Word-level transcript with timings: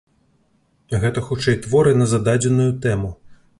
Гэта 1.03 1.23
хутчэй 1.27 1.59
творы 1.67 1.95
на 2.01 2.09
зададзеную 2.15 2.69
тэму. 2.87 3.15